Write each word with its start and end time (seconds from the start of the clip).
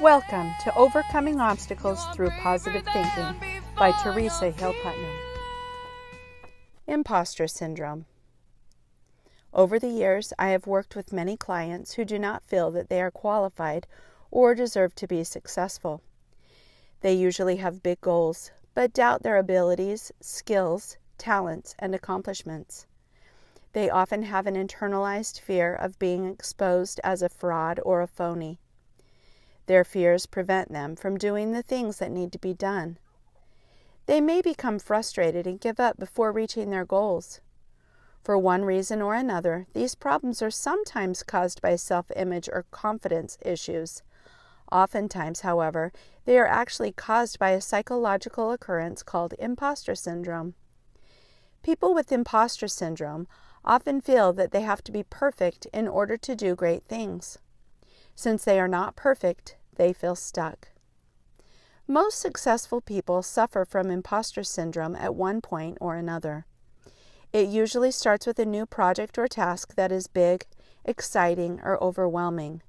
Welcome 0.00 0.54
to 0.62 0.74
Overcoming 0.76 1.40
Obstacles 1.40 2.02
Through 2.14 2.30
Positive 2.30 2.86
Thinking 2.90 3.60
by 3.76 3.92
Teresa 4.02 4.50
Hill 4.50 4.72
Putnam. 4.82 5.14
Imposter 6.86 7.46
Syndrome. 7.46 8.06
Over 9.52 9.78
the 9.78 9.90
years, 9.90 10.32
I 10.38 10.48
have 10.48 10.66
worked 10.66 10.96
with 10.96 11.12
many 11.12 11.36
clients 11.36 11.92
who 11.92 12.06
do 12.06 12.18
not 12.18 12.42
feel 12.42 12.70
that 12.70 12.88
they 12.88 13.02
are 13.02 13.10
qualified 13.10 13.86
or 14.30 14.54
deserve 14.54 14.94
to 14.94 15.06
be 15.06 15.22
successful. 15.22 16.00
They 17.02 17.12
usually 17.12 17.56
have 17.56 17.82
big 17.82 18.00
goals, 18.00 18.52
but 18.72 18.94
doubt 18.94 19.22
their 19.22 19.36
abilities, 19.36 20.12
skills, 20.22 20.96
talents, 21.18 21.74
and 21.78 21.94
accomplishments. 21.94 22.86
They 23.74 23.90
often 23.90 24.22
have 24.22 24.46
an 24.46 24.54
internalized 24.54 25.40
fear 25.40 25.74
of 25.74 25.98
being 25.98 26.24
exposed 26.24 27.02
as 27.04 27.20
a 27.20 27.28
fraud 27.28 27.78
or 27.84 28.00
a 28.00 28.06
phony. 28.06 28.58
Their 29.66 29.84
fears 29.84 30.26
prevent 30.26 30.72
them 30.72 30.96
from 30.96 31.18
doing 31.18 31.52
the 31.52 31.62
things 31.62 31.98
that 31.98 32.10
need 32.10 32.32
to 32.32 32.38
be 32.38 32.54
done. 32.54 32.98
They 34.06 34.20
may 34.20 34.42
become 34.42 34.78
frustrated 34.78 35.46
and 35.46 35.60
give 35.60 35.78
up 35.78 35.98
before 35.98 36.32
reaching 36.32 36.70
their 36.70 36.84
goals. 36.84 37.40
For 38.22 38.36
one 38.36 38.64
reason 38.64 39.00
or 39.00 39.14
another, 39.14 39.66
these 39.72 39.94
problems 39.94 40.42
are 40.42 40.50
sometimes 40.50 41.22
caused 41.22 41.62
by 41.62 41.76
self 41.76 42.10
image 42.16 42.48
or 42.52 42.66
confidence 42.70 43.38
issues. 43.42 44.02
Oftentimes, 44.70 45.40
however, 45.40 45.92
they 46.24 46.38
are 46.38 46.46
actually 46.46 46.92
caused 46.92 47.38
by 47.38 47.50
a 47.50 47.60
psychological 47.60 48.52
occurrence 48.52 49.02
called 49.02 49.34
imposter 49.38 49.94
syndrome. 49.94 50.54
People 51.62 51.94
with 51.94 52.12
imposter 52.12 52.68
syndrome 52.68 53.26
often 53.64 54.00
feel 54.00 54.32
that 54.32 54.52
they 54.52 54.62
have 54.62 54.82
to 54.84 54.92
be 54.92 55.02
perfect 55.02 55.66
in 55.72 55.88
order 55.88 56.16
to 56.16 56.36
do 56.36 56.54
great 56.54 56.84
things. 56.84 57.38
Since 58.20 58.44
they 58.44 58.60
are 58.60 58.68
not 58.68 58.96
perfect, 58.96 59.56
they 59.76 59.94
feel 59.94 60.14
stuck. 60.14 60.68
Most 61.88 62.18
successful 62.20 62.82
people 62.82 63.22
suffer 63.22 63.64
from 63.64 63.90
imposter 63.90 64.44
syndrome 64.44 64.94
at 64.94 65.14
one 65.14 65.40
point 65.40 65.78
or 65.80 65.96
another. 65.96 66.44
It 67.32 67.48
usually 67.48 67.90
starts 67.90 68.26
with 68.26 68.38
a 68.38 68.44
new 68.44 68.66
project 68.66 69.16
or 69.16 69.26
task 69.26 69.74
that 69.76 69.90
is 69.90 70.06
big, 70.06 70.44
exciting, 70.84 71.60
or 71.62 71.82
overwhelming. 71.82 72.60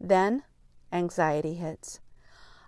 Then, 0.00 0.44
anxiety 0.92 1.54
hits. 1.54 1.98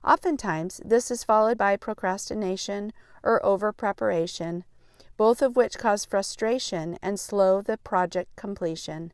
Oftentimes, 0.02 0.80
this 0.84 1.12
is 1.12 1.22
followed 1.22 1.56
by 1.56 1.76
procrastination 1.76 2.92
or 3.22 3.38
over 3.46 3.72
preparation, 3.72 4.64
both 5.16 5.42
of 5.42 5.54
which 5.54 5.78
cause 5.78 6.04
frustration 6.04 6.98
and 7.00 7.20
slow 7.20 7.62
the 7.62 7.78
project 7.78 8.34
completion. 8.34 9.12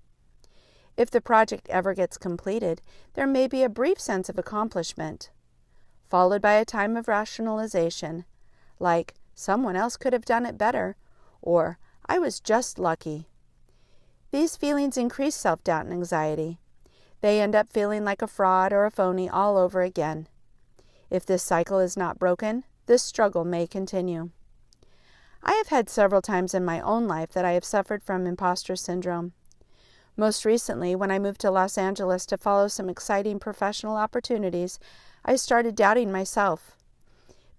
If 0.96 1.10
the 1.10 1.20
project 1.20 1.68
ever 1.68 1.94
gets 1.94 2.18
completed, 2.18 2.82
there 3.14 3.26
may 3.26 3.46
be 3.48 3.62
a 3.62 3.68
brief 3.68 4.00
sense 4.00 4.28
of 4.28 4.38
accomplishment, 4.38 5.30
followed 6.10 6.42
by 6.42 6.54
a 6.54 6.64
time 6.64 6.96
of 6.96 7.08
rationalization, 7.08 8.24
like, 8.78 9.14
someone 9.34 9.76
else 9.76 9.96
could 9.96 10.12
have 10.12 10.24
done 10.24 10.44
it 10.44 10.58
better, 10.58 10.96
or 11.40 11.78
I 12.06 12.18
was 12.18 12.40
just 12.40 12.78
lucky. 12.78 13.28
These 14.30 14.56
feelings 14.56 14.96
increase 14.96 15.34
self 15.34 15.62
doubt 15.64 15.84
and 15.84 15.92
anxiety. 15.92 16.58
They 17.20 17.40
end 17.40 17.54
up 17.54 17.72
feeling 17.72 18.04
like 18.04 18.20
a 18.20 18.26
fraud 18.26 18.72
or 18.72 18.84
a 18.84 18.90
phony 18.90 19.28
all 19.28 19.56
over 19.56 19.82
again. 19.82 20.28
If 21.08 21.24
this 21.24 21.42
cycle 21.42 21.78
is 21.78 21.96
not 21.96 22.18
broken, 22.18 22.64
this 22.86 23.02
struggle 23.02 23.44
may 23.44 23.66
continue. 23.66 24.30
I 25.42 25.52
have 25.52 25.68
had 25.68 25.88
several 25.88 26.22
times 26.22 26.54
in 26.54 26.64
my 26.64 26.80
own 26.80 27.06
life 27.06 27.32
that 27.32 27.44
I 27.44 27.52
have 27.52 27.64
suffered 27.64 28.02
from 28.02 28.26
imposter 28.26 28.76
syndrome. 28.76 29.32
Most 30.16 30.44
recently, 30.44 30.94
when 30.94 31.10
I 31.10 31.18
moved 31.18 31.40
to 31.40 31.50
Los 31.50 31.78
Angeles 31.78 32.26
to 32.26 32.36
follow 32.36 32.68
some 32.68 32.90
exciting 32.90 33.38
professional 33.38 33.96
opportunities, 33.96 34.78
I 35.24 35.36
started 35.36 35.74
doubting 35.74 36.12
myself. 36.12 36.76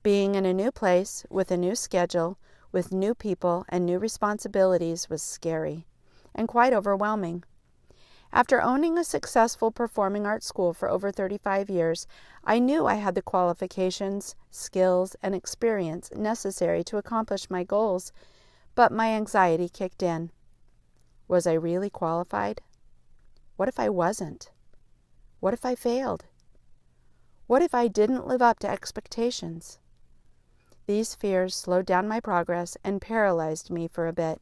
Being 0.03 0.35
in 0.35 0.45
a 0.45 0.53
new 0.53 0.71
place, 0.71 1.25
with 1.31 1.49
a 1.49 1.57
new 1.57 1.73
schedule, 1.75 2.37
with 2.71 2.91
new 2.91 3.15
people 3.15 3.65
and 3.69 3.85
new 3.85 3.97
responsibilities 3.97 5.09
was 5.09 5.23
scary 5.23 5.87
and 6.35 6.47
quite 6.47 6.73
overwhelming. 6.73 7.43
After 8.31 8.61
owning 8.61 8.97
a 8.97 9.03
successful 9.03 9.71
performing 9.71 10.25
arts 10.25 10.45
school 10.45 10.73
for 10.73 10.89
over 10.89 11.11
35 11.11 11.69
years, 11.69 12.05
I 12.43 12.59
knew 12.59 12.85
I 12.85 12.95
had 12.95 13.15
the 13.15 13.21
qualifications, 13.21 14.35
skills, 14.51 15.15
and 15.23 15.33
experience 15.33 16.11
necessary 16.15 16.83
to 16.85 16.97
accomplish 16.97 17.49
my 17.49 17.63
goals, 17.63 18.11
but 18.75 18.91
my 18.91 19.09
anxiety 19.09 19.69
kicked 19.69 20.03
in. 20.03 20.31
Was 21.27 21.47
I 21.47 21.53
really 21.53 21.89
qualified? 21.89 22.61
What 23.55 23.69
if 23.69 23.79
I 23.79 23.89
wasn't? 23.89 24.51
What 25.39 25.53
if 25.53 25.65
I 25.65 25.75
failed? 25.75 26.25
What 27.47 27.61
if 27.61 27.73
I 27.73 27.87
didn't 27.87 28.27
live 28.27 28.41
up 28.41 28.59
to 28.59 28.69
expectations? 28.69 29.79
These 30.85 31.15
fears 31.15 31.55
slowed 31.55 31.85
down 31.85 32.07
my 32.07 32.19
progress 32.19 32.77
and 32.83 33.01
paralyzed 33.01 33.69
me 33.69 33.87
for 33.87 34.07
a 34.07 34.13
bit. 34.13 34.41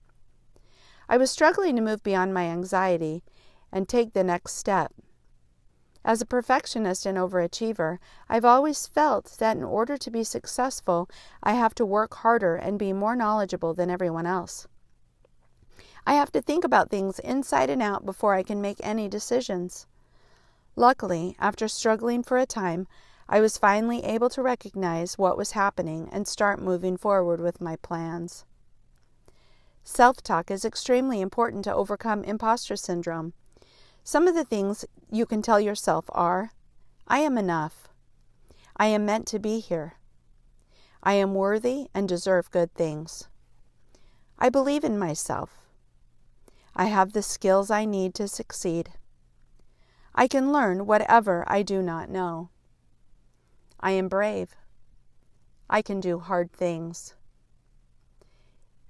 I 1.07 1.17
was 1.17 1.29
struggling 1.29 1.75
to 1.75 1.81
move 1.81 2.03
beyond 2.03 2.33
my 2.33 2.45
anxiety 2.45 3.23
and 3.71 3.87
take 3.87 4.13
the 4.13 4.23
next 4.23 4.55
step. 4.55 4.93
As 6.03 6.19
a 6.19 6.25
perfectionist 6.25 7.05
and 7.05 7.17
overachiever, 7.17 7.99
I've 8.27 8.45
always 8.45 8.87
felt 8.87 9.35
that 9.37 9.55
in 9.55 9.63
order 9.63 9.97
to 9.97 10.09
be 10.09 10.23
successful, 10.23 11.09
I 11.43 11.53
have 11.53 11.75
to 11.75 11.85
work 11.85 12.15
harder 12.15 12.55
and 12.55 12.79
be 12.79 12.91
more 12.91 13.15
knowledgeable 13.15 13.75
than 13.75 13.91
everyone 13.91 14.25
else. 14.25 14.67
I 16.05 16.13
have 16.13 16.31
to 16.31 16.41
think 16.41 16.63
about 16.63 16.89
things 16.89 17.19
inside 17.19 17.69
and 17.69 17.81
out 17.81 18.05
before 18.05 18.33
I 18.33 18.43
can 18.43 18.61
make 18.61 18.79
any 18.81 19.07
decisions. 19.07 19.85
Luckily, 20.75 21.35
after 21.39 21.67
struggling 21.67 22.23
for 22.23 22.37
a 22.37 22.45
time, 22.45 22.87
I 23.29 23.39
was 23.39 23.57
finally 23.57 24.03
able 24.03 24.29
to 24.29 24.41
recognize 24.41 25.17
what 25.17 25.37
was 25.37 25.51
happening 25.51 26.09
and 26.11 26.27
start 26.27 26.61
moving 26.61 26.97
forward 26.97 27.39
with 27.39 27.61
my 27.61 27.75
plans. 27.77 28.45
Self 29.83 30.21
talk 30.21 30.51
is 30.51 30.65
extremely 30.65 31.21
important 31.21 31.63
to 31.65 31.73
overcome 31.73 32.23
imposter 32.23 32.75
syndrome. 32.75 33.33
Some 34.03 34.27
of 34.27 34.35
the 34.35 34.43
things 34.43 34.85
you 35.09 35.25
can 35.25 35.41
tell 35.41 35.59
yourself 35.59 36.05
are 36.09 36.51
I 37.07 37.19
am 37.19 37.37
enough. 37.37 37.87
I 38.75 38.87
am 38.87 39.05
meant 39.05 39.27
to 39.27 39.39
be 39.39 39.59
here. 39.59 39.95
I 41.03 41.13
am 41.13 41.33
worthy 41.33 41.87
and 41.93 42.07
deserve 42.07 42.51
good 42.51 42.73
things. 42.73 43.27
I 44.37 44.49
believe 44.49 44.83
in 44.83 44.97
myself. 44.97 45.60
I 46.75 46.85
have 46.85 47.13
the 47.13 47.21
skills 47.21 47.69
I 47.69 47.85
need 47.85 48.13
to 48.15 48.27
succeed. 48.27 48.93
I 50.15 50.27
can 50.27 50.51
learn 50.51 50.85
whatever 50.85 51.43
I 51.47 51.63
do 51.63 51.81
not 51.81 52.09
know. 52.09 52.49
I 53.79 53.91
am 53.91 54.07
brave. 54.07 54.55
I 55.69 55.81
can 55.81 55.99
do 55.99 56.19
hard 56.19 56.51
things. 56.51 57.15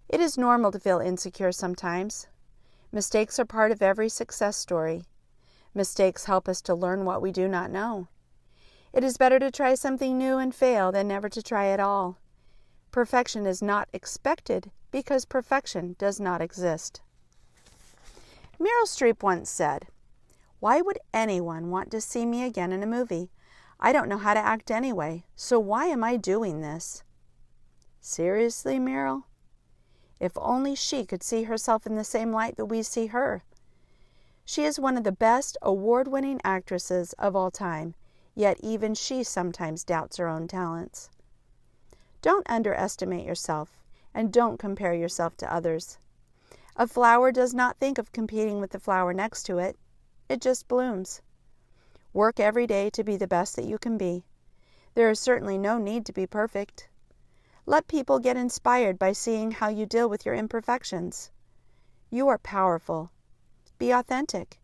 It 0.09 0.19
is 0.19 0.37
normal 0.37 0.71
to 0.71 0.79
feel 0.79 0.99
insecure 0.99 1.51
sometimes. 1.51 2.27
Mistakes 2.91 3.39
are 3.39 3.45
part 3.45 3.71
of 3.71 3.81
every 3.81 4.09
success 4.09 4.57
story. 4.57 5.05
Mistakes 5.73 6.25
help 6.25 6.49
us 6.49 6.61
to 6.63 6.75
learn 6.75 7.05
what 7.05 7.21
we 7.21 7.31
do 7.31 7.47
not 7.47 7.71
know. 7.71 8.09
It 8.91 9.03
is 9.03 9.17
better 9.17 9.39
to 9.39 9.49
try 9.49 9.73
something 9.75 10.17
new 10.17 10.37
and 10.37 10.53
fail 10.53 10.91
than 10.91 11.07
never 11.07 11.29
to 11.29 11.41
try 11.41 11.67
at 11.67 11.79
all. 11.79 12.17
Perfection 12.91 13.45
is 13.45 13.61
not 13.61 13.87
expected 13.93 14.71
because 14.91 15.23
perfection 15.23 15.95
does 15.97 16.19
not 16.19 16.41
exist. 16.41 17.01
Meryl 18.61 18.85
Streep 18.85 19.23
once 19.23 19.49
said, 19.49 19.87
Why 20.59 20.81
would 20.81 20.99
anyone 21.15 21.71
want 21.71 21.89
to 21.89 21.99
see 21.99 22.27
me 22.27 22.43
again 22.43 22.71
in 22.71 22.83
a 22.83 22.85
movie? 22.85 23.31
I 23.79 23.91
don't 23.91 24.07
know 24.07 24.19
how 24.19 24.35
to 24.35 24.39
act 24.39 24.69
anyway, 24.69 25.23
so 25.35 25.59
why 25.59 25.87
am 25.87 26.03
I 26.03 26.15
doing 26.15 26.61
this? 26.61 27.01
Seriously, 27.99 28.77
Meryl? 28.77 29.23
If 30.19 30.33
only 30.37 30.75
she 30.75 31.07
could 31.07 31.23
see 31.23 31.43
herself 31.43 31.87
in 31.87 31.95
the 31.95 32.03
same 32.03 32.31
light 32.31 32.55
that 32.57 32.67
we 32.67 32.83
see 32.83 33.07
her. 33.07 33.43
She 34.45 34.63
is 34.63 34.79
one 34.79 34.95
of 34.95 35.05
the 35.05 35.11
best 35.11 35.57
award 35.63 36.07
winning 36.07 36.39
actresses 36.43 37.13
of 37.13 37.35
all 37.35 37.49
time, 37.49 37.95
yet 38.35 38.59
even 38.59 38.93
she 38.93 39.23
sometimes 39.23 39.83
doubts 39.83 40.17
her 40.17 40.27
own 40.27 40.47
talents. 40.47 41.09
Don't 42.21 42.47
underestimate 42.47 43.25
yourself, 43.25 43.81
and 44.13 44.31
don't 44.31 44.59
compare 44.59 44.93
yourself 44.93 45.35
to 45.37 45.51
others. 45.51 45.97
A 46.75 46.87
flower 46.87 47.31
does 47.31 47.53
not 47.53 47.77
think 47.77 47.97
of 47.97 48.11
competing 48.11 48.59
with 48.61 48.71
the 48.71 48.79
flower 48.79 49.13
next 49.13 49.43
to 49.43 49.57
it, 49.57 49.77
it 50.29 50.41
just 50.41 50.67
blooms. 50.67 51.21
Work 52.13 52.39
every 52.39 52.65
day 52.65 52.89
to 52.91 53.03
be 53.03 53.17
the 53.17 53.27
best 53.27 53.55
that 53.55 53.65
you 53.65 53.77
can 53.77 53.97
be. 53.97 54.23
There 54.93 55.09
is 55.09 55.19
certainly 55.19 55.57
no 55.57 55.77
need 55.77 56.05
to 56.05 56.13
be 56.13 56.25
perfect. 56.25 56.87
Let 57.65 57.87
people 57.87 58.19
get 58.19 58.37
inspired 58.37 58.97
by 58.97 59.13
seeing 59.13 59.51
how 59.51 59.69
you 59.69 59.85
deal 59.85 60.09
with 60.09 60.25
your 60.25 60.35
imperfections. 60.35 61.31
You 62.09 62.27
are 62.27 62.37
powerful. 62.37 63.11
Be 63.77 63.91
authentic. 63.91 64.59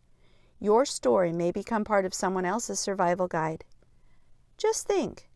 Your 0.60 0.84
story 0.84 1.32
may 1.32 1.50
become 1.50 1.84
part 1.84 2.04
of 2.04 2.14
someone 2.14 2.44
else's 2.44 2.80
survival 2.80 3.28
guide. 3.28 3.64
Just 4.56 4.86
think 4.86 5.28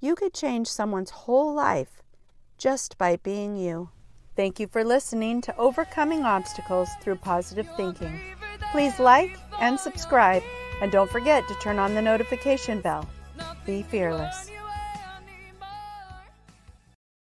you 0.00 0.14
could 0.14 0.34
change 0.34 0.68
someone's 0.68 1.10
whole 1.10 1.52
life 1.52 2.02
just 2.58 2.98
by 2.98 3.16
being 3.16 3.56
you. 3.56 3.90
Thank 4.34 4.58
you 4.58 4.66
for 4.66 4.82
listening 4.82 5.42
to 5.42 5.56
Overcoming 5.58 6.22
Obstacles 6.22 6.88
Through 7.02 7.16
Positive 7.16 7.68
Thinking. 7.76 8.18
Please 8.70 8.98
like 8.98 9.36
and 9.60 9.78
subscribe, 9.78 10.42
and 10.80 10.90
don't 10.90 11.10
forget 11.10 11.46
to 11.48 11.54
turn 11.56 11.78
on 11.78 11.94
the 11.94 12.00
notification 12.00 12.80
bell. 12.80 13.06
Be 13.66 13.82
fearless. 13.82 14.50